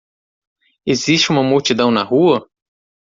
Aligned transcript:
Existe 0.83 1.29
uma 1.29 1.43
multidão 1.43 1.91
na 1.91 2.01
rua? 2.01 2.49